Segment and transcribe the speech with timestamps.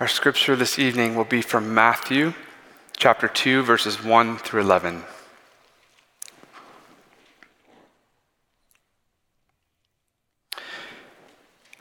[0.00, 2.32] Our scripture this evening will be from Matthew
[2.96, 5.02] chapter 2, verses 1 through 11.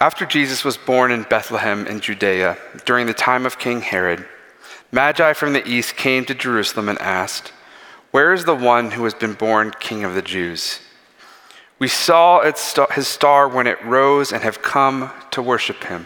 [0.02, 4.28] After Jesus was born in Bethlehem in Judea, during the time of King Herod,
[4.92, 7.54] Magi from the east came to Jerusalem and asked,
[8.12, 10.82] Where is the one who has been born King of the Jews?
[11.80, 12.42] We saw
[12.92, 16.06] his star when it rose and have come to worship him.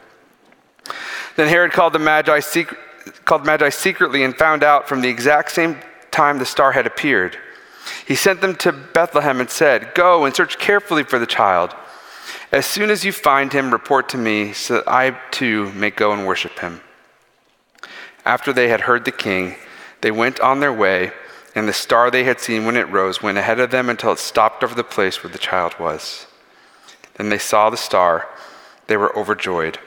[1.41, 2.79] Then Herod called the Magi, secret,
[3.25, 5.75] called Magi secretly and found out from the exact same
[6.11, 7.35] time the star had appeared.
[8.05, 11.75] He sent them to Bethlehem and said, Go and search carefully for the child.
[12.51, 16.11] As soon as you find him, report to me so that I too may go
[16.11, 16.81] and worship him.
[18.23, 19.55] After they had heard the king,
[20.01, 21.11] they went on their way,
[21.55, 24.19] and the star they had seen when it rose went ahead of them until it
[24.19, 26.27] stopped over the place where the child was.
[27.15, 28.29] Then they saw the star.
[28.85, 29.79] They were overjoyed.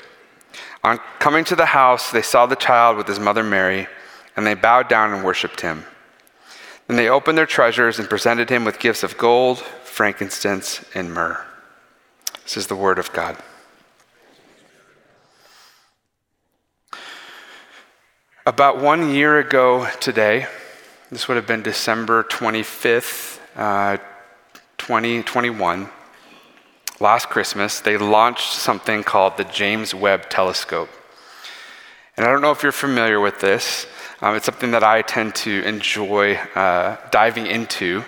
[0.85, 3.89] On coming to the house, they saw the child with his mother Mary,
[4.37, 5.85] and they bowed down and worshiped him.
[6.87, 11.43] Then they opened their treasures and presented him with gifts of gold, frankincense, and myrrh.
[12.43, 13.39] This is the word of God.
[18.45, 20.47] About one year ago today,
[21.11, 23.97] this would have been December 25th, uh,
[24.77, 25.89] 2021,
[27.01, 30.91] last Christmas, they launched something called the James Webb Telescope.
[32.17, 33.87] And I don't know if you're familiar with this.
[34.21, 38.05] Um, it's something that I tend to enjoy uh, diving into.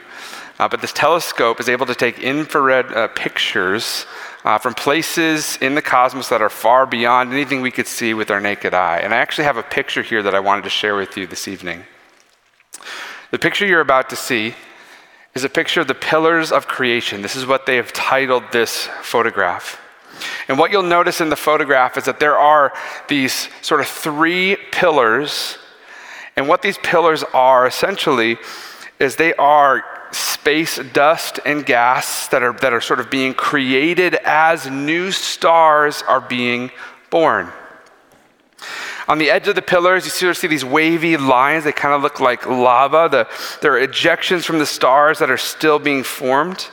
[0.59, 4.07] Uh, but this telescope is able to take infrared uh, pictures
[4.45, 8.31] uh, from places in the cosmos that are far beyond anything we could see with
[8.31, 8.99] our naked eye.
[8.99, 11.49] And I actually have a picture here that I wanted to share with you this
[11.49, 11.85] evening.
[13.33, 14.55] The picture you're about to see
[15.37, 17.21] is a picture of the pillars of creation.
[17.21, 19.81] This is what they have titled this photograph.
[20.49, 22.73] And what you'll notice in the photograph is that there are
[23.09, 25.59] these sort of three pillars.
[26.37, 28.39] And what these pillars are essentially
[28.99, 34.15] is they are space dust and gas that are, that are sort of being created
[34.25, 36.71] as new stars are being
[37.11, 37.53] born.
[39.09, 41.65] On the edge of the pillars, you sort of see these wavy lines.
[41.65, 43.09] They kind of look like lava.
[43.11, 43.29] The,
[43.63, 46.69] there are ejections from the stars that are still being formed.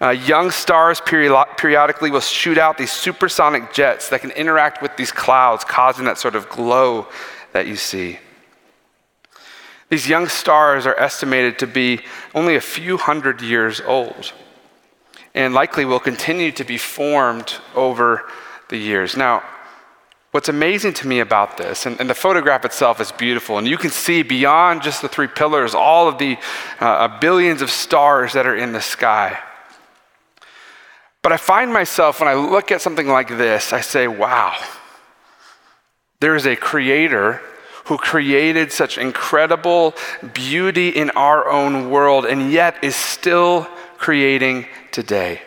[0.00, 5.12] Uh, young stars periodically will shoot out these supersonic jets that can interact with these
[5.12, 7.06] clouds, causing that sort of glow
[7.52, 8.18] that you see.
[9.90, 12.00] These young stars are estimated to be
[12.34, 14.32] only a few hundred years old
[15.34, 18.24] and likely will continue to be formed over
[18.70, 19.16] the years.
[19.16, 19.42] Now,
[20.32, 23.76] what's amazing to me about this, and, and, the photograph itself is beautiful, and you
[23.76, 26.36] can see beyond just the three pillars all of the
[26.80, 29.38] uh, uh billions of stars that are in the sky.
[31.22, 34.56] But I find myself, when I look at something like this, I say, wow,
[36.18, 37.40] there is a creator
[37.84, 39.94] who created such incredible
[40.34, 45.42] beauty in our own world and yet is still creating today.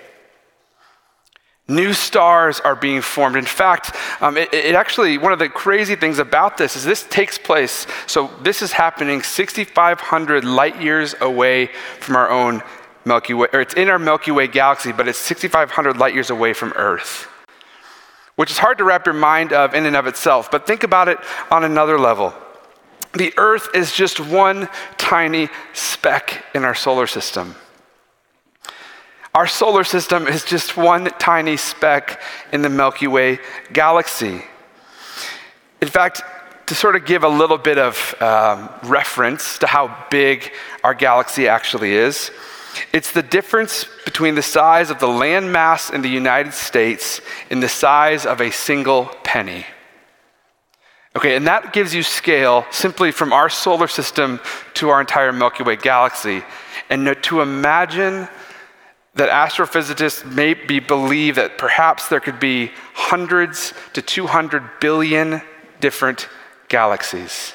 [1.67, 3.35] New stars are being formed.
[3.35, 7.03] In fact, um, it, it, actually, one of the crazy things about this is this
[7.03, 12.61] takes place, so this is happening 6,500 light years away from our own
[13.03, 16.53] Milky Way, or it's in our Milky Way galaxy, but it's 6,500 light years away
[16.53, 17.27] from Earth
[18.35, 20.51] which is hard to wrap your mind of in and of itself.
[20.51, 21.17] But think about it
[21.49, 22.33] on another level.
[23.13, 27.55] The Earth is just one tiny speck in our solar system.
[29.35, 32.21] Our solar system is just one tiny speck
[32.53, 33.39] in the Milky Way
[33.73, 34.41] galaxy.
[35.81, 36.21] In fact,
[36.67, 40.53] to sort of give a little bit of um, reference to how big
[40.85, 42.31] our galaxy actually is,
[42.93, 47.19] it's the difference between the size of the landmass in the United States
[47.49, 49.65] and the size of a single penny.
[51.13, 54.39] Okay, and that gives you scale simply from our solar system
[54.75, 56.41] to our entire Milky Way galaxy.
[56.89, 58.29] And to imagine
[59.15, 65.41] that astrophysicists maybe believe that perhaps there could be hundreds to 200 billion
[65.79, 66.27] different
[66.67, 67.53] galaxies.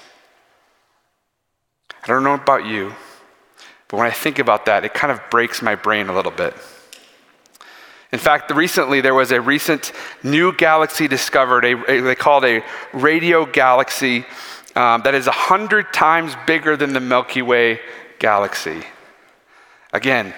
[2.03, 2.95] I don't know about you.
[3.89, 6.55] But when I think about that, it kind of breaks my brain a little bit.
[8.13, 9.93] In fact, recently there was a recent
[10.23, 14.25] new galaxy discovered, a, a they called a radio galaxy
[14.77, 17.81] um, that is 100 times bigger than the Milky Way
[18.19, 18.83] galaxy.
[19.93, 20.35] Again,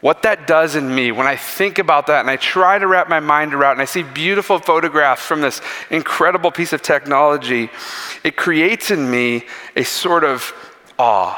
[0.00, 3.08] what that does in me when I think about that and I try to wrap
[3.08, 5.60] my mind around and I see beautiful photographs from this
[5.90, 7.70] incredible piece of technology,
[8.24, 9.44] it creates in me
[9.76, 10.54] a sort of
[10.98, 11.36] awe,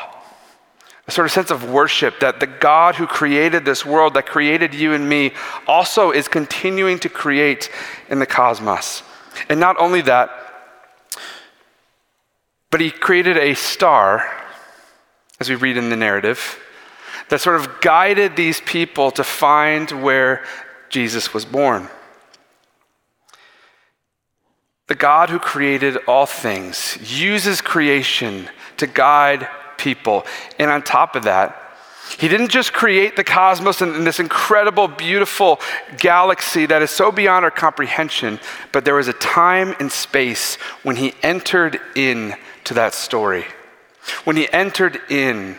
[1.08, 4.74] a sort of sense of worship that the God who created this world, that created
[4.74, 5.32] you and me,
[5.66, 7.68] also is continuing to create
[8.08, 9.02] in the cosmos.
[9.48, 10.30] And not only that,
[12.70, 14.24] but he created a star,
[15.40, 16.61] as we read in the narrative
[17.28, 20.44] that sort of guided these people to find where
[20.88, 21.88] Jesus was born.
[24.88, 29.48] The God who created all things uses creation to guide
[29.78, 30.26] people.
[30.58, 31.58] And on top of that,
[32.18, 35.60] he didn't just create the cosmos and this incredible, beautiful
[35.98, 38.38] galaxy that is so beyond our comprehension,
[38.70, 42.34] but there was a time and space when he entered in
[42.64, 43.44] to that story.
[44.24, 45.56] When he entered in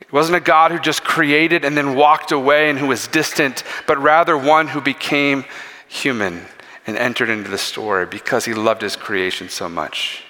[0.00, 3.64] it wasn't a God who just created and then walked away and who was distant,
[3.86, 5.44] but rather one who became
[5.88, 6.42] human
[6.86, 10.24] and entered into the story because he loved his creation so much.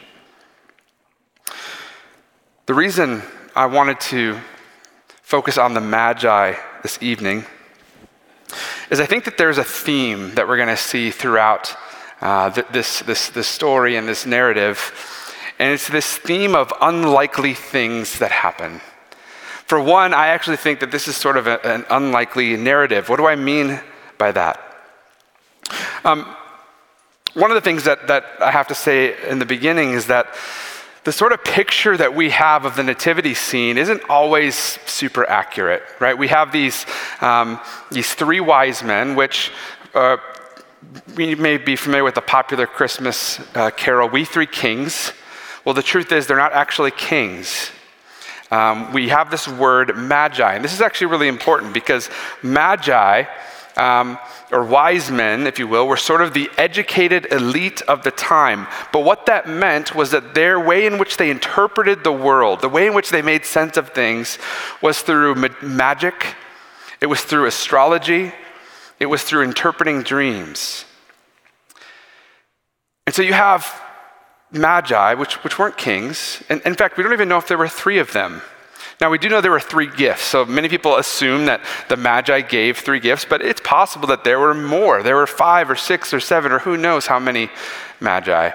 [2.66, 3.22] The reason
[3.54, 4.38] I wanted to
[5.22, 7.44] focus on the Magi this evening
[8.90, 11.76] is I think that there's a theme that we're going to see throughout
[12.20, 14.92] uh, this, this, this story and this narrative.
[15.58, 18.80] And it's this theme of unlikely things that happen.
[19.66, 23.08] For one, I actually think that this is sort of a, an unlikely narrative.
[23.08, 23.80] What do I mean
[24.18, 24.60] by that?
[26.04, 26.36] Um,
[27.32, 30.34] one of the things that, that I have to say in the beginning is that
[31.04, 34.54] the sort of picture that we have of the nativity scene isn't always
[34.86, 36.16] super accurate, right?
[36.16, 36.86] We have these,
[37.20, 37.58] um,
[37.90, 39.50] these three wise men, which
[39.94, 40.18] uh,
[41.16, 45.12] we may be familiar with the popular Christmas uh, carol, We Three Kings.
[45.64, 47.70] Well, the truth is, they're not actually kings
[48.54, 50.54] um, we have this word magi.
[50.54, 52.08] And this is actually really important because
[52.40, 53.24] magi,
[53.76, 54.16] um,
[54.52, 58.68] or wise men, if you will, were sort of the educated elite of the time.
[58.92, 62.68] But what that meant was that their way in which they interpreted the world, the
[62.68, 64.38] way in which they made sense of things,
[64.80, 66.36] was through ma- magic,
[67.00, 68.32] it was through astrology,
[69.00, 70.84] it was through interpreting dreams.
[73.04, 73.82] And so you have
[74.54, 76.42] magi, which, which weren't kings.
[76.48, 78.42] And in fact, we don't even know if there were three of them.
[79.00, 80.22] Now, we do know there were three gifts.
[80.22, 84.38] So many people assume that the Magi gave three gifts, but it's possible that there
[84.38, 85.02] were more.
[85.02, 87.50] There were five or six or seven, or who knows how many
[88.00, 88.52] Magi.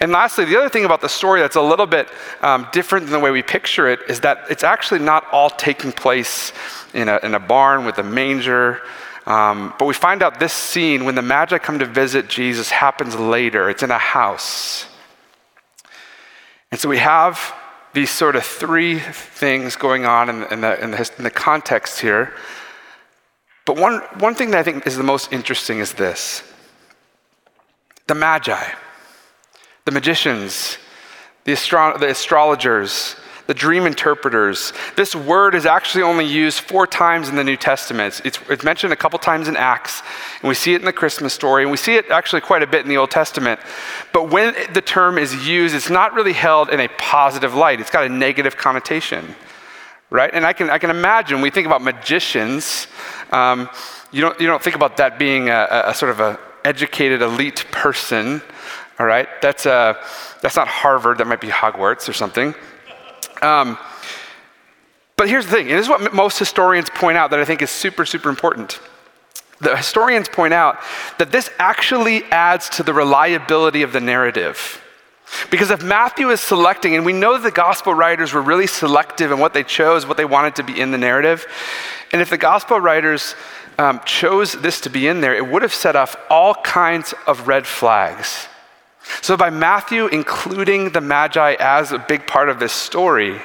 [0.00, 2.08] And lastly, the other thing about the story that's a little bit
[2.40, 5.92] um, different than the way we picture it is that it's actually not all taking
[5.92, 6.52] place
[6.94, 8.80] in a, in a barn with a manger.
[9.26, 13.16] Um, but we find out this scene when the Magi come to visit Jesus happens
[13.16, 13.70] later.
[13.70, 14.86] It's in a house.
[16.72, 17.54] And so we have
[17.92, 22.00] these sort of three things going on in, in, the, in, the, in the context
[22.00, 22.34] here.
[23.66, 26.42] But one, one thing that I think is the most interesting is this
[28.06, 28.72] the Magi,
[29.84, 30.78] the magicians,
[31.44, 33.16] the, astro- the astrologers,
[33.46, 34.72] the dream interpreters.
[34.96, 38.20] This word is actually only used four times in the New Testament.
[38.24, 40.02] It's, it's, mentioned a couple times in Acts,
[40.40, 42.66] and we see it in the Christmas story, and we see it actually quite a
[42.66, 43.60] bit in the Old Testament.
[44.12, 47.90] But when the term is used, it's not really held in a positive light, it's
[47.90, 49.34] got a negative connotation,
[50.10, 50.30] right?
[50.32, 52.86] And I can, I can imagine we think about magicians,
[53.32, 53.68] um,
[54.12, 57.64] you, don't, you don't think about that being a, a sort of an educated elite
[57.72, 58.40] person,
[58.98, 59.28] all right?
[59.40, 60.06] That's, a, uh,
[60.42, 62.54] that's not Harvard, that might be Hogwarts or something.
[63.42, 63.76] Um,
[65.16, 67.60] but here's the thing, and this is what most historians point out that I think
[67.60, 68.80] is super, super important.
[69.60, 70.78] The historians point out
[71.18, 74.82] that this actually adds to the reliability of the narrative.
[75.50, 79.30] Because if Matthew is selecting, and we know that the gospel writers were really selective
[79.30, 81.46] in what they chose, what they wanted to be in the narrative,
[82.12, 83.34] and if the gospel writers
[83.78, 87.48] um, chose this to be in there, it would have set off all kinds of
[87.48, 88.48] red flags.
[89.20, 93.40] So, by Matthew including the Magi as a big part of this story,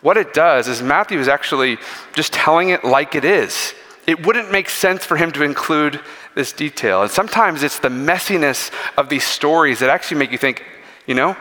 [0.00, 1.78] what it does is Matthew is actually
[2.12, 3.74] just telling it like it is.
[4.06, 6.00] It wouldn't make sense for him to include
[6.34, 7.02] this detail.
[7.02, 10.62] And sometimes it's the messiness of these stories that actually make you think,
[11.06, 11.36] you know,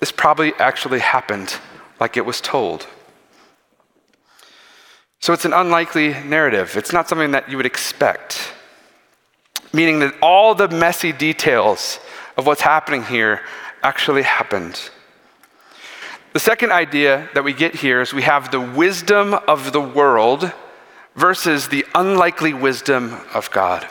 [0.00, 1.56] this probably actually happened
[1.98, 2.86] like it was told.
[5.20, 6.76] So it's an unlikely narrative.
[6.76, 8.53] It's not something that you would expect
[9.74, 11.98] meaning that all the messy details
[12.36, 13.42] of what's happening here
[13.82, 14.90] actually happened.
[16.32, 20.52] The second idea that we get here is we have the wisdom of the world
[21.16, 23.86] versus the unlikely wisdom of God.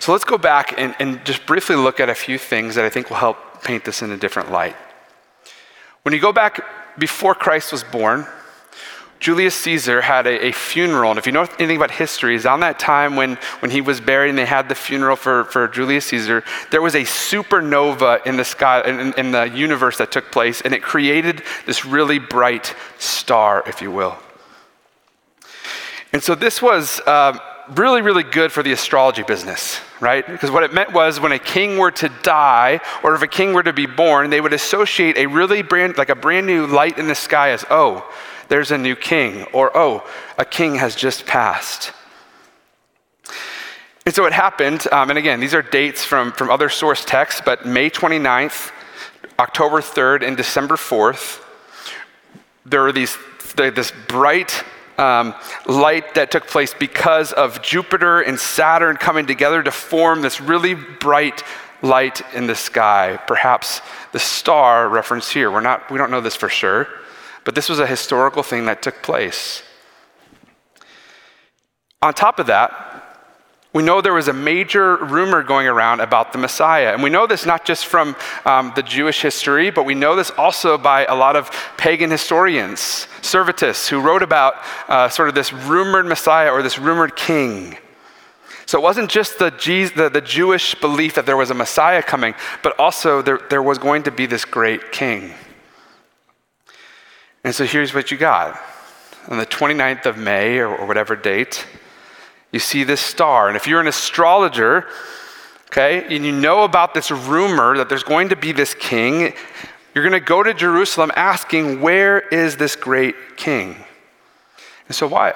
[0.00, 2.88] So let's go back and, and just briefly look at a few things that I
[2.88, 4.76] think will help paint this in a different light.
[6.02, 6.64] When you go back
[6.98, 8.26] before Christ was born,
[9.20, 11.10] Julius Caesar had a, a, funeral.
[11.10, 14.00] And if you know anything about history, is on that time when, when he was
[14.00, 18.38] buried and they had the funeral for, for Julius Caesar, there was a supernova in
[18.38, 22.74] the sky, in, in the universe that took place, and it created this really bright
[22.98, 24.16] star, if you will.
[26.14, 27.38] And so this was uh,
[27.76, 30.26] really, really good for the astrology business, right?
[30.26, 33.52] Because what it meant was when a king were to die or if a king
[33.52, 36.98] were to be born, they would associate a really brand, like a brand new light
[36.98, 38.10] in the sky as, oh,
[38.50, 41.92] there's a new king, or oh, a king has just passed.
[44.04, 47.40] And so it happened, um, and again, these are dates from, from other source texts,
[47.44, 48.72] but May 29th,
[49.38, 51.44] October 3rd, and December 4th,
[52.66, 53.16] there were these,
[53.54, 54.64] this bright
[54.98, 55.32] um,
[55.66, 60.74] light that took place because of Jupiter and Saturn coming together to form this really
[60.74, 61.44] bright
[61.82, 63.16] light in the sky.
[63.28, 63.80] Perhaps
[64.10, 65.52] the star referenced here.
[65.52, 66.88] We're not, we don't know this for sure,
[67.50, 69.64] but this was a historical thing that took place.
[72.00, 73.18] On top of that,
[73.72, 76.92] we know there was a major rumor going around about the Messiah.
[76.92, 78.14] And we know this not just from
[78.44, 83.08] um, the Jewish history, but we know this also by a lot of pagan historians,
[83.20, 84.54] Servetus, who wrote about
[84.86, 87.76] uh, sort of this rumored Messiah or this rumored king.
[88.66, 89.50] So it wasn't just the,
[89.96, 93.78] the, the, Jewish belief that there was a Messiah coming, but also there, there was
[93.78, 95.34] going to be this great king.
[97.44, 98.60] And so here's what you got.
[99.28, 101.66] On the 29th of May, or, or whatever date,
[102.52, 103.48] you see this star.
[103.48, 104.86] And if you're an astrologer,
[105.66, 109.34] okay, and you know about this rumor that there's going to be this king,
[109.94, 113.76] you're going to go to Jerusalem asking, Where is this great king?
[114.86, 115.34] And so, why,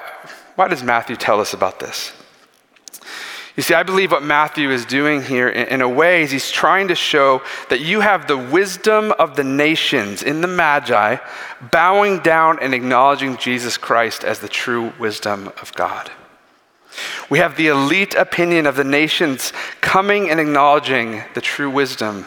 [0.55, 2.11] why does Matthew tell us about this?
[3.55, 6.89] You see, I believe what Matthew is doing here in, a way is he's trying
[6.89, 11.17] to show that you have the wisdom of the nations in the Magi
[11.71, 16.11] bowing down and acknowledging Jesus Christ as the true wisdom of God.
[17.29, 22.25] We have the elite opinion of the nations coming and acknowledging the true wisdom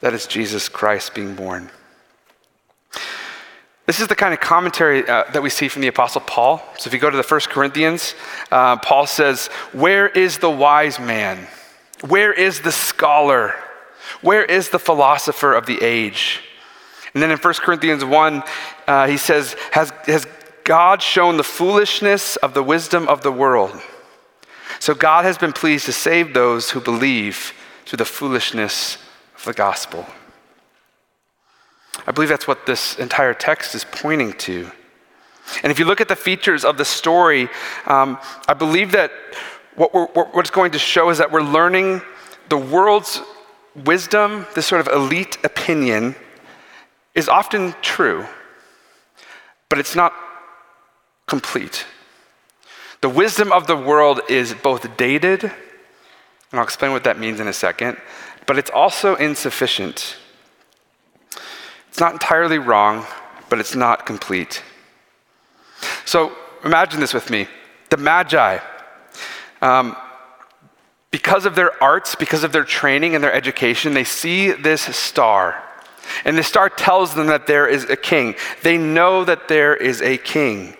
[0.00, 1.70] that is Jesus Christ being born.
[3.90, 6.62] This is the kind of commentary uh, that we see from the Apostle Paul.
[6.78, 8.14] So if you go to the First Corinthians,
[8.52, 11.48] uh, Paul says, Where is the wise man?
[12.06, 13.52] Where is the scholar?
[14.20, 16.40] Where is the philosopher of the age?
[17.14, 18.42] And then in 1 Corinthians 1,
[18.86, 20.24] uh, he says, has, has
[20.62, 23.72] God shown the foolishness of the wisdom of the world?
[24.78, 27.54] So God has been pleased to save those who believe
[27.86, 28.98] through the foolishness
[29.36, 30.06] of the gospel.
[32.06, 34.70] I believe that's what this entire text is pointing to.
[35.62, 37.48] And if you look at the features of the story,
[37.86, 38.18] um,
[38.48, 39.10] I believe that
[39.74, 42.02] what, what it's going to show is that we're learning
[42.48, 43.22] the world's
[43.84, 46.14] wisdom, this sort of elite opinion,
[47.14, 48.26] is often true,
[49.68, 50.12] but it's not
[51.26, 51.86] complete.
[53.00, 55.52] The wisdom of the world is both dated, and
[56.52, 57.96] I'll explain what that means in a second,
[58.46, 60.16] but it's also insufficient.
[61.90, 63.04] It's not entirely wrong,
[63.48, 64.62] but it's not complete.
[66.04, 66.32] So
[66.64, 67.48] imagine this with me.
[67.90, 68.58] The Magi,
[69.60, 69.96] um,
[71.10, 75.62] because of their arts, because of their training and their education, they see this star.
[76.24, 78.36] And the star tells them that there is a king.
[78.62, 80.76] They know that there is a king.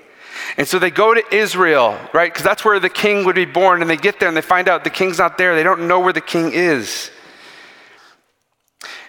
[0.57, 2.33] And so they go to Israel, right?
[2.33, 3.81] Because that's where the king would be born.
[3.81, 5.55] And they get there and they find out the king's not there.
[5.57, 7.11] They don't know where the king is.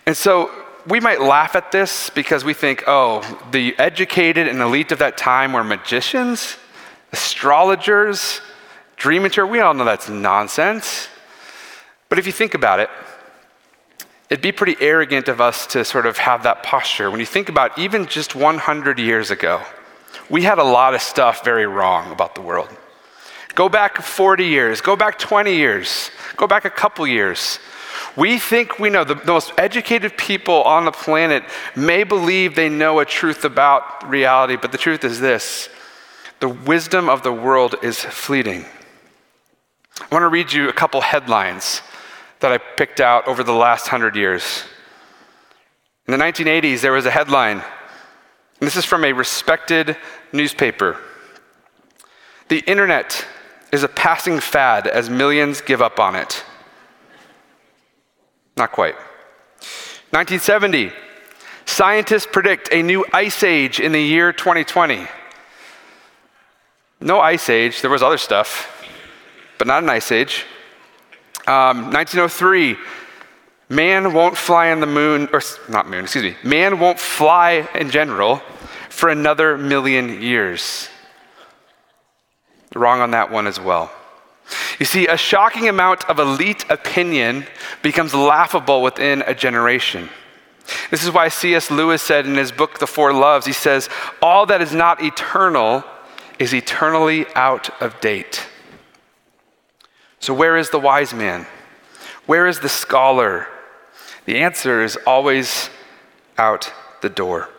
[0.05, 0.51] And so
[0.87, 3.21] we might laugh at this because we think, oh,
[3.51, 6.57] the educated and elite of that time were magicians,
[7.11, 8.41] astrologers,
[8.97, 9.23] dream.
[9.23, 11.07] We all know that's nonsense.
[12.09, 12.89] But if you think about it,
[14.29, 17.11] it'd be pretty arrogant of us to sort of have that posture.
[17.11, 19.61] When you think about even just 100 years ago,
[20.29, 22.69] we had a lot of stuff very wrong about the world.
[23.55, 27.59] Go back 40 years, go back 20 years, go back a couple years.
[28.15, 31.43] We think we know the, the most educated people on the planet
[31.75, 35.69] may believe they know a truth about reality, but the truth is this
[36.39, 38.65] the wisdom of the world is fleeting.
[39.99, 41.81] I want to read you a couple headlines
[42.39, 44.63] that I picked out over the last hundred years.
[46.07, 47.61] In the 1980s, there was a headline
[48.61, 49.97] and this is from a respected
[50.31, 50.97] newspaper.
[52.47, 53.25] The internet
[53.71, 56.43] is a passing fad as millions give up on it.
[58.61, 58.93] Not quite.
[60.11, 60.91] 1970,
[61.65, 65.07] scientists predict a new ice age in the year 2020.
[66.99, 67.81] No ice age.
[67.81, 68.85] There was other stuff,
[69.57, 70.45] but not an ice age.
[71.47, 72.77] Um, 1903,
[73.69, 77.89] man won't fly on the moon, or not moon, excuse me, man won't fly in
[77.89, 78.43] general
[78.89, 80.87] for another million years.
[82.75, 83.91] Wrong on that one as well.
[84.79, 87.45] You see, a shocking amount of elite opinion
[87.81, 90.09] becomes laughable within a generation.
[90.89, 91.71] This is why C.S.
[91.71, 93.89] Lewis said in his book, The Four Loves, he says,
[94.21, 95.83] All that is not eternal
[96.39, 98.47] is eternally out of date.
[100.19, 101.47] So, where is the wise man?
[102.25, 103.47] Where is the scholar?
[104.25, 105.69] The answer is always
[106.37, 107.49] out the door.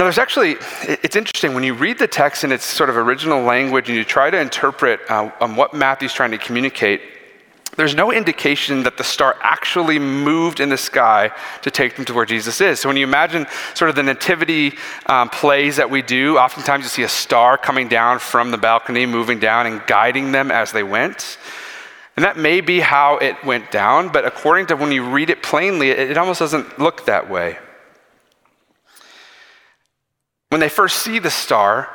[0.00, 0.56] Now, there's actually,
[1.02, 4.02] it's interesting when you read the text in its sort of original language and you
[4.02, 7.02] try to interpret uh, um, what Matthew's trying to communicate,
[7.76, 11.30] there's no indication that the star actually moved in the sky
[11.60, 12.80] to take them to where Jesus is.
[12.80, 14.72] So when you imagine sort of the nativity
[15.04, 19.04] um, plays that we do, oftentimes you see a star coming down from the balcony,
[19.04, 21.36] moving down and guiding them as they went.
[22.16, 25.42] And that may be how it went down, but according to when you read it
[25.42, 27.58] plainly, it, it almost doesn't look that way.
[30.50, 31.88] When they first see the star,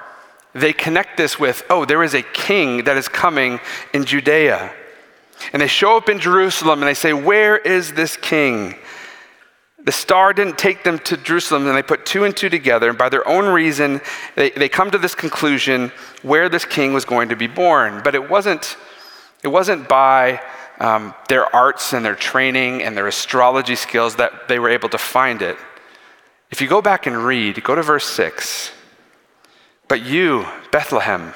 [0.54, 3.60] they connect this with, oh, there is a king that is coming
[3.94, 4.74] in Judea.
[5.52, 8.76] And they show up in Jerusalem and they say, Where is this king?
[9.84, 12.90] The star didn't take them to Jerusalem, and they put two and two together.
[12.90, 14.02] And by their own reason,
[14.36, 15.92] they, they come to this conclusion
[16.24, 18.02] where this king was going to be born.
[18.04, 18.78] But it wasn't,
[19.44, 20.42] it wasn't by
[20.80, 24.98] um, their arts and their training and their astrology skills that they were able to
[24.98, 25.58] find it.
[26.52, 28.72] If you go back and read, go to verse 6.
[29.88, 31.34] But you, Bethlehem,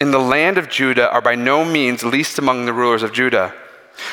[0.00, 3.54] in the land of Judah are by no means least among the rulers of Judah.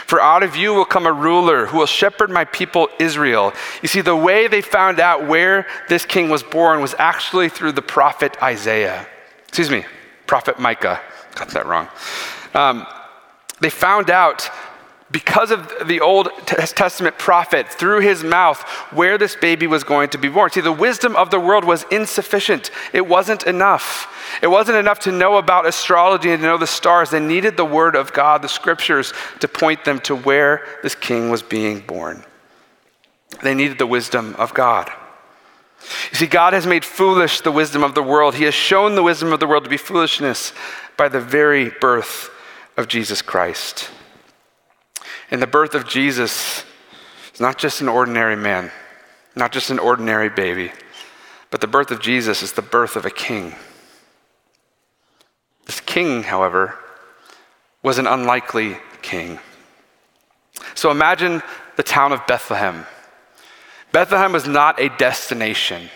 [0.07, 3.53] For out of you will come a ruler who will shepherd my people Israel.
[3.83, 7.73] You see, the way they found out where this king was born was actually through
[7.73, 9.05] the prophet Isaiah.
[9.47, 9.85] Excuse me,
[10.25, 10.99] prophet Micah.
[11.35, 11.87] Got that wrong.
[12.55, 12.87] Um,
[13.59, 14.49] they found out
[15.15, 18.61] because of the Old Testament prophet, through his mouth,
[18.91, 20.49] where this baby was going to be born.
[20.49, 22.69] See, the wisdom of the world was insufficient.
[22.91, 24.13] It wasn't enough.
[24.41, 27.11] It wasn't enough to know about astrology and to know the stars.
[27.11, 31.29] They needed the word of God, the scriptures, to point them to where this king
[31.29, 32.21] was being born.
[33.41, 34.91] They needed the wisdom of God.
[36.11, 38.35] You see, God has made foolish the wisdom of the world.
[38.35, 40.51] He has shown the wisdom of the world to be foolishness
[40.97, 42.29] by the very birth
[42.75, 43.89] of Jesus Christ.
[45.31, 46.63] And the birth of Jesus
[47.33, 48.71] is not just an ordinary man,
[49.35, 50.71] not just an ordinary baby,
[51.49, 53.55] but the birth of Jesus is the birth of a king.
[55.65, 56.77] This king, however,
[57.81, 59.39] was an unlikely king.
[60.73, 61.41] So imagine
[61.75, 62.85] the town of Bethlehem.
[63.91, 65.89] Bethlehem was not a destination.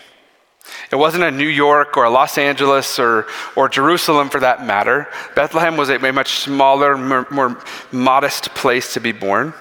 [0.90, 5.08] It wasn't a New York or Los Angeles or, or Jerusalem for that matter.
[5.34, 9.54] Bethlehem was a, much smaller, more, more modest place to be born.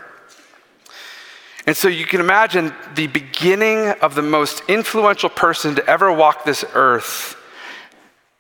[1.66, 6.44] And so you can imagine the beginning of the most influential person to ever walk
[6.44, 7.36] this earth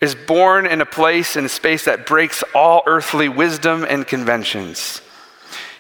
[0.02, 5.02] is born in a place, in a space that breaks all earthly wisdom and conventions.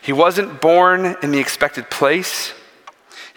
[0.01, 2.53] He wasn't born in the expected place.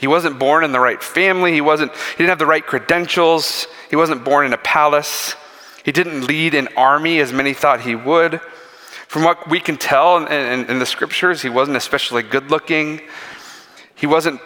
[0.03, 1.53] He wasn't born in the right family.
[1.53, 3.69] He, wasn't, he didn't have the right credentials.
[3.89, 5.37] He wasn't born in a palace.
[5.85, 8.41] He didn't lead an army as many thought he would.
[9.07, 13.01] From what we can tell in, in, in the scriptures, he wasn't especially good looking.
[13.95, 14.41] He wasn't,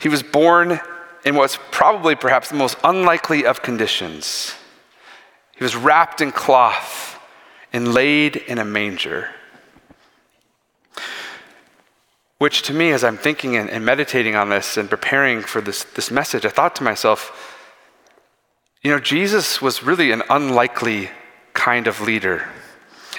[0.00, 0.80] he was born
[1.24, 4.56] in what's probably perhaps the most unlikely of conditions.
[5.56, 7.16] He was wrapped in cloth
[7.72, 9.28] and laid in a manger.
[12.40, 15.84] Which to me, as I'm thinking and, and meditating on this and preparing for this,
[15.84, 17.54] this message, I thought to myself,
[18.80, 21.10] you know, Jesus was really an unlikely
[21.52, 22.48] kind of leader,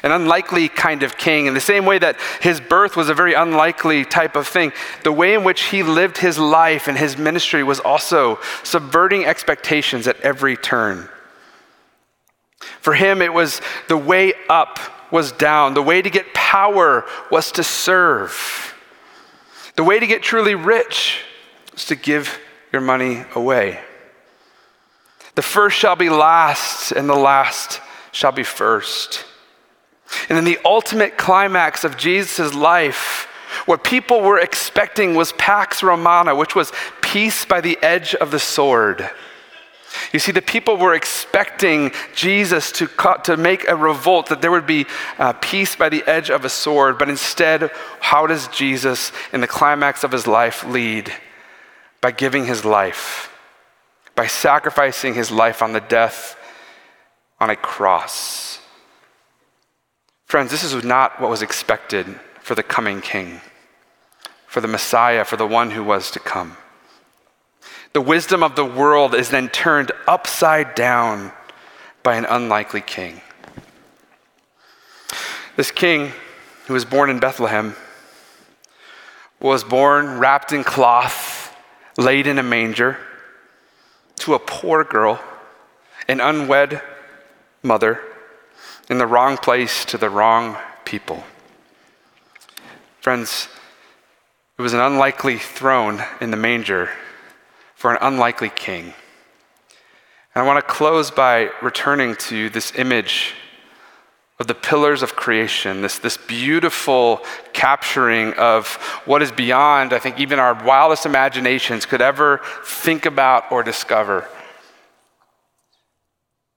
[0.01, 1.45] an unlikely kind of king.
[1.45, 5.11] In the same way that his birth was a very unlikely type of thing, the
[5.11, 10.19] way in which he lived his life and his ministry was also subverting expectations at
[10.21, 11.07] every turn.
[12.79, 14.79] For him, it was the way up
[15.11, 18.70] was down, the way to get power was to serve.
[19.81, 21.23] The way to get truly rich
[21.73, 22.37] is to give
[22.71, 23.79] your money away.
[25.33, 29.25] The first shall be last, and the last shall be first.
[30.29, 33.27] And in the ultimate climax of Jesus' life,
[33.65, 38.37] what people were expecting was Pax Romana, which was peace by the edge of the
[38.37, 39.09] sword.
[40.13, 42.87] You see, the people were expecting Jesus to,
[43.23, 44.85] to make a revolt, that there would be
[45.17, 46.97] uh, peace by the edge of a sword.
[46.97, 51.13] But instead, how does Jesus, in the climax of his life, lead?
[52.01, 53.31] By giving his life,
[54.15, 56.35] by sacrificing his life on the death
[57.39, 58.59] on a cross.
[60.25, 62.07] Friends, this is not what was expected
[62.39, 63.41] for the coming king,
[64.47, 66.57] for the Messiah, for the one who was to come.
[67.93, 71.33] The wisdom of the world is then turned upside down
[72.03, 73.21] by an unlikely king.
[75.57, 76.13] This king,
[76.67, 77.75] who was born in Bethlehem,
[79.41, 81.53] was born wrapped in cloth,
[81.97, 82.97] laid in a manger,
[84.19, 85.21] to a poor girl,
[86.07, 86.81] an unwed
[87.61, 87.99] mother,
[88.89, 91.23] in the wrong place to the wrong people.
[93.01, 93.49] Friends,
[94.57, 96.89] it was an unlikely throne in the manger
[97.81, 98.93] for an unlikely king.
[100.35, 103.33] And I want to close by returning to this image
[104.39, 107.21] of the pillars of creation, this, this beautiful
[107.53, 113.51] capturing of what is beyond, I think, even our wildest imaginations could ever think about
[113.51, 114.29] or discover.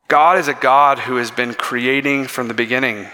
[0.09, 3.07] God is a God who has been creating from the beginning.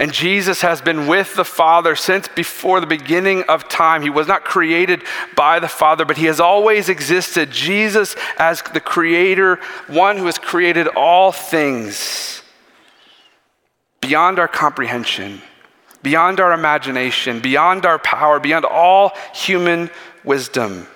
[0.00, 4.00] And Jesus has been with the Father since before the beginning of time.
[4.00, 5.02] He was not created
[5.36, 7.50] by the Father, but he has always existed.
[7.50, 12.40] Jesus, as the creator, one who has created all things
[14.00, 15.42] beyond our comprehension,
[16.02, 19.90] beyond our imagination, beyond our power, beyond all human
[20.24, 20.88] wisdom.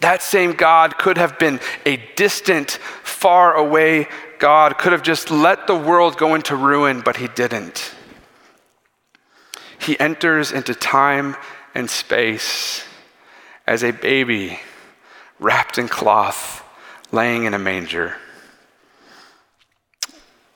[0.00, 2.70] That same God could have been a distant,
[3.02, 7.96] far away God, could have just let the world go into ruin, but he didn't.
[9.88, 11.34] He enters into time
[11.74, 12.84] and space
[13.66, 14.60] as a baby
[15.40, 16.62] wrapped in cloth,
[17.10, 18.16] laying in a manger.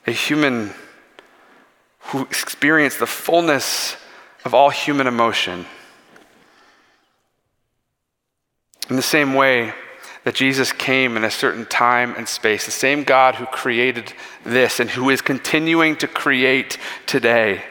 [0.07, 0.75] A human
[2.01, 3.97] who experienced the fullness
[4.45, 5.64] of all human emotion.
[8.90, 9.73] In the same way
[10.25, 14.12] that Jesus came in a certain time and space, the same God who created
[14.45, 17.62] this and who is continuing to create today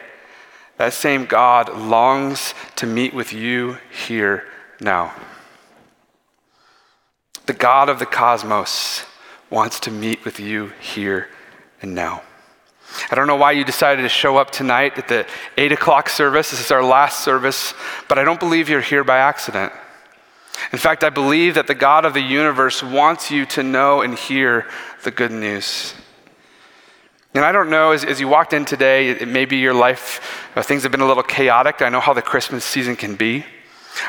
[0.82, 4.48] that same God longs to meet with you here
[4.80, 5.14] now.
[7.46, 9.04] The God of the cosmos
[9.48, 11.28] wants to meet with you here
[11.82, 12.22] and now.
[13.12, 15.24] I don't know why you decided to show up tonight at the
[15.56, 16.50] 8 o'clock service.
[16.50, 17.74] This is our last service,
[18.08, 19.72] but I don't believe you're here by accident.
[20.72, 24.18] In fact, I believe that the God of the universe wants you to know and
[24.18, 24.66] hear
[25.04, 25.94] the good news.
[27.34, 30.50] And I don't know, as, as you walked in today, it, it maybe your life,
[30.54, 31.80] uh, things have been a little chaotic.
[31.80, 33.44] I know how the Christmas season can be.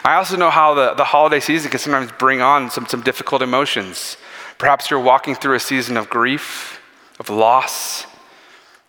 [0.03, 3.41] I also know how the, the holiday season can sometimes bring on some, some difficult
[3.41, 4.17] emotions.
[4.57, 6.81] Perhaps you're walking through a season of grief,
[7.19, 8.05] of loss,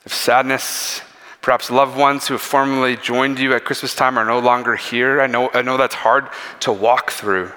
[0.04, 1.00] of sadness.
[1.40, 5.20] Perhaps loved ones who have formerly joined you at Christmas time are no longer here.
[5.20, 6.28] I know, I know that's hard
[6.60, 7.52] to walk through.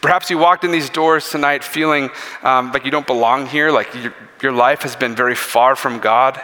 [0.00, 2.10] Perhaps you walked in these doors tonight feeling
[2.42, 5.98] um, like you don't belong here, like your, your life has been very far from
[5.98, 6.40] God.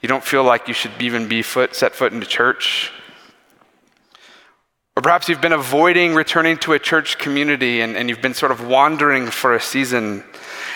[0.00, 2.92] You don't feel like you should even be foot, set foot into church.
[4.96, 8.50] Or perhaps you've been avoiding returning to a church community and, and you've been sort
[8.50, 10.24] of wandering for a season.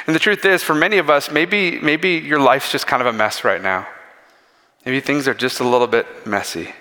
[0.07, 3.07] And the truth is, for many of us, maybe, maybe your life's just kind of
[3.07, 3.87] a mess right now.
[4.85, 6.74] Maybe things are just a little bit messy.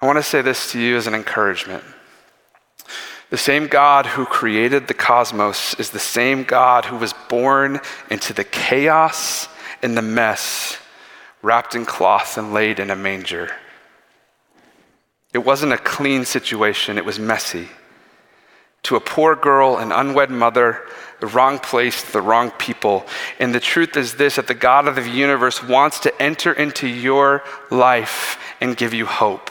[0.00, 1.84] I want to say this to you as an encouragement.
[3.32, 8.34] The same God who created the cosmos is the same God who was born into
[8.34, 9.48] the chaos
[9.80, 10.76] and the mess,
[11.40, 13.50] wrapped in cloth and laid in a manger.
[15.32, 17.70] It wasn't a clean situation, it was messy.
[18.82, 20.82] To a poor girl, an unwed mother,
[21.20, 23.06] the wrong place, the wrong people.
[23.38, 26.86] And the truth is this that the God of the universe wants to enter into
[26.86, 29.50] your life and give you hope.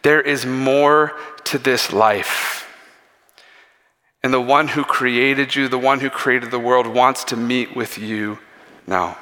[0.00, 1.12] There is more
[1.44, 2.49] to this life.
[4.22, 7.74] And the one who created you, the one who created the world, wants to meet
[7.74, 8.38] with you
[8.86, 9.16] now.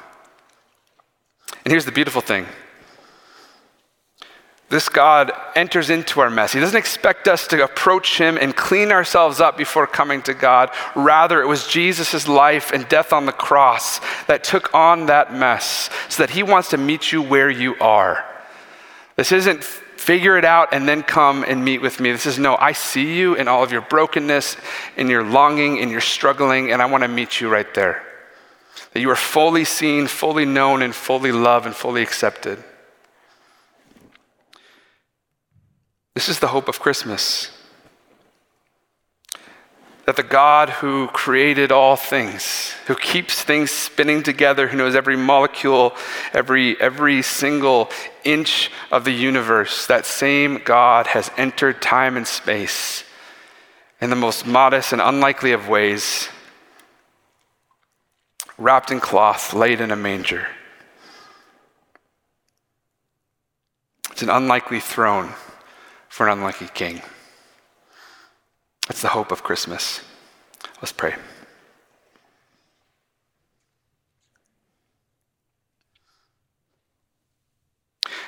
[1.63, 2.47] And here's the beautiful thing
[4.69, 6.53] this God enters into our mess.
[6.53, 10.69] He doesn't expect us to approach Him and clean ourselves up before coming to God.
[10.95, 15.89] Rather, it was Jesus' life and death on the cross that took on that mess
[16.07, 18.23] so that He wants to meet you where you are.
[19.15, 19.63] This isn't
[20.09, 22.11] figure it out and then come and meet with me.
[22.11, 24.57] This is no, I see you in all of your brokenness,
[24.97, 28.01] in your longing, in your struggling, and I want to meet you right there.
[28.91, 32.57] That you are fully seen, fully known, and fully loved and fully accepted.
[36.15, 37.51] This is the hope of Christmas
[40.09, 45.15] that the God who created all things, who keeps things spinning together, who knows every
[45.15, 45.93] molecule,
[46.33, 47.91] every, every single
[48.23, 53.03] inch of the universe, that same God has entered time and space
[54.01, 56.27] in the most modest and unlikely of ways
[58.57, 60.47] wrapped in cloth, laid in a manger.
[64.09, 65.33] It's an unlikely throne
[66.07, 66.99] for an unlikely king.
[68.89, 70.01] That's the hope of Christmas.
[70.81, 71.15] Let's pray.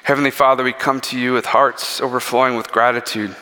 [0.03, 3.35] Heavenly Father, we come to you with hearts overflowing with gratitude.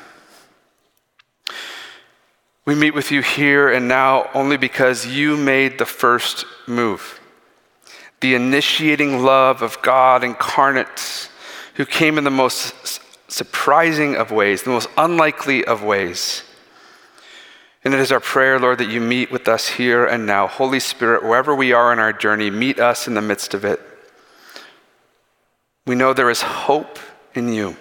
[2.64, 7.20] We meet with you here and now only because you made the first move.
[8.22, 11.30] The initiating love of God incarnate
[11.76, 16.44] who came in the most surprising of ways, the most unlikely of ways.
[17.84, 20.48] And it is our prayer, Lord, that you meet with us here and now.
[20.48, 23.80] Holy Spirit, wherever we are in our journey, meet us in the midst of it.
[25.86, 27.00] We know there is hope
[27.34, 27.78] in you.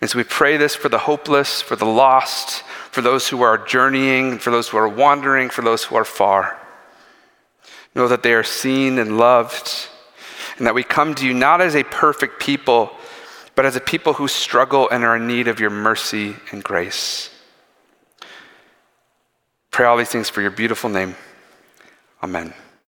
[0.00, 3.58] And so we pray this for the hopeless, for the lost, for those who are
[3.58, 6.58] journeying, for those who are wandering, for those who are far.
[7.94, 9.88] Know that they are seen and loved
[10.62, 12.92] and that we come to you not as a perfect people,
[13.56, 17.30] but as a people who struggle and are in need of your mercy and grace.
[19.72, 21.16] Pray all these things for your beautiful name.
[22.22, 22.52] Amen.